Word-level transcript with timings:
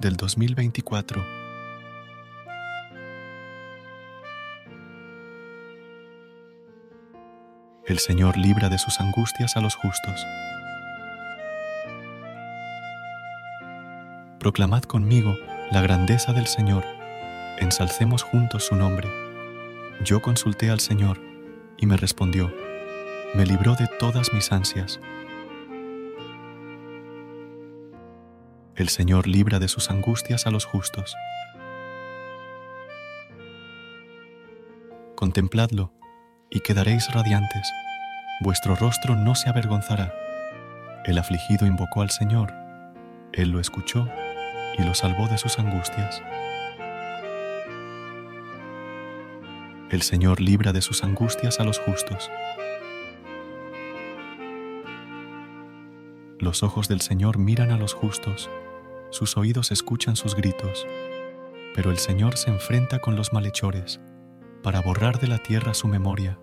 del 0.00 0.16
2024. 0.16 1.24
El 7.86 7.98
Señor 7.98 8.36
libra 8.36 8.68
de 8.68 8.78
sus 8.78 9.00
angustias 9.00 9.56
a 9.56 9.60
los 9.60 9.74
justos. 9.76 10.26
Proclamad 14.38 14.82
conmigo 14.82 15.34
la 15.70 15.80
grandeza 15.80 16.32
del 16.32 16.46
Señor, 16.46 16.84
ensalcemos 17.58 18.22
juntos 18.22 18.64
su 18.64 18.76
nombre. 18.76 19.08
Yo 20.04 20.20
consulté 20.20 20.70
al 20.70 20.80
Señor 20.80 21.20
y 21.78 21.86
me 21.86 21.96
respondió, 21.96 22.52
me 23.34 23.46
libró 23.46 23.74
de 23.74 23.88
todas 23.98 24.32
mis 24.32 24.52
ansias. 24.52 25.00
El 28.76 28.90
Señor 28.90 29.26
libra 29.26 29.58
de 29.58 29.68
sus 29.68 29.90
angustias 29.90 30.46
a 30.46 30.50
los 30.50 30.66
justos. 30.66 31.16
Contempladlo 35.14 35.94
y 36.50 36.60
quedaréis 36.60 37.10
radiantes. 37.14 37.72
Vuestro 38.42 38.76
rostro 38.76 39.16
no 39.16 39.34
se 39.34 39.48
avergonzará. 39.48 40.12
El 41.06 41.16
afligido 41.16 41.66
invocó 41.66 42.02
al 42.02 42.10
Señor. 42.10 42.52
Él 43.32 43.48
lo 43.48 43.60
escuchó 43.60 44.10
y 44.76 44.82
lo 44.82 44.92
salvó 44.92 45.26
de 45.26 45.38
sus 45.38 45.58
angustias. 45.58 46.22
El 49.88 50.02
Señor 50.02 50.42
libra 50.42 50.74
de 50.74 50.82
sus 50.82 51.02
angustias 51.02 51.60
a 51.60 51.64
los 51.64 51.78
justos. 51.78 52.30
Los 56.38 56.62
ojos 56.62 56.88
del 56.88 57.00
Señor 57.00 57.38
miran 57.38 57.70
a 57.70 57.78
los 57.78 57.94
justos, 57.94 58.50
sus 59.16 59.38
oídos 59.38 59.72
escuchan 59.72 60.14
sus 60.14 60.34
gritos, 60.34 60.86
pero 61.74 61.90
el 61.90 61.96
Señor 61.96 62.36
se 62.36 62.50
enfrenta 62.50 62.98
con 62.98 63.16
los 63.16 63.32
malhechores 63.32 63.98
para 64.62 64.82
borrar 64.82 65.18
de 65.18 65.26
la 65.26 65.38
tierra 65.38 65.72
su 65.72 65.88
memoria. 65.88 66.38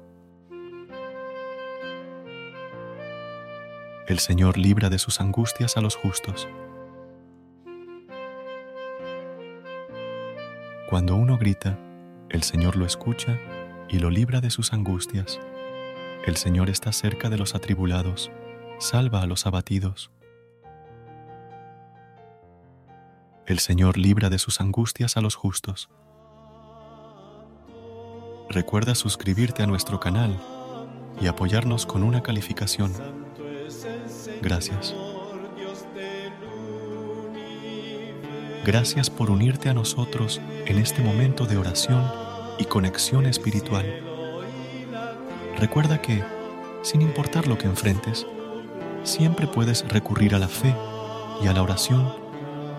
El 4.08 4.18
Señor 4.18 4.58
libra 4.58 4.90
de 4.90 4.98
sus 4.98 5.22
angustias 5.22 5.78
a 5.78 5.82
los 5.82 5.96
justos. 5.96 6.48
Cuando 10.90 11.16
uno 11.16 11.38
grita, 11.38 11.78
el 12.30 12.42
Señor 12.42 12.76
lo 12.76 12.88
escucha 12.88 13.38
y 13.88 14.00
lo 14.00 14.10
libra 14.10 14.42
de 14.42 14.50
sus 14.50 14.74
angustias. 14.74 15.40
El 16.26 16.38
Señor 16.38 16.72
está 16.72 16.92
cerca 16.92 17.30
de 17.30 17.38
los 17.38 17.54
atribulados, 17.54 18.32
salva 18.80 19.22
a 19.22 19.28
los 19.28 19.46
abatidos. 19.46 20.10
El 23.46 23.60
Señor 23.60 23.98
libra 23.98 24.30
de 24.30 24.40
sus 24.40 24.62
angustias 24.62 25.18
a 25.18 25.22
los 25.22 25.36
justos. 25.36 25.90
Recuerda 28.50 28.96
suscribirte 28.96 29.64
a 29.64 29.68
nuestro 29.68 30.00
canal 30.00 30.42
y 31.20 31.28
apoyarnos 31.28 31.86
con 31.86 32.04
una 32.04 32.24
calificación. 32.24 32.94
Gracias. 34.42 34.96
Gracias 38.66 39.10
por 39.10 39.30
unirte 39.30 39.68
a 39.68 39.74
nosotros 39.74 40.40
en 40.66 40.78
este 40.78 41.02
momento 41.02 41.46
de 41.46 41.58
oración 41.58 42.10
y 42.58 42.64
conexión 42.64 43.26
espiritual. 43.26 43.86
Recuerda 45.58 46.02
que, 46.02 46.24
sin 46.82 47.02
importar 47.02 47.48
lo 47.48 47.58
que 47.58 47.68
enfrentes, 47.68 48.26
siempre 49.04 49.48
puedes 49.48 49.86
recurrir 49.90 50.34
a 50.34 50.40
la 50.40 50.48
fe 50.48 50.74
y 51.42 51.48
a 51.48 51.54
la 51.54 51.62
oración 51.62 52.23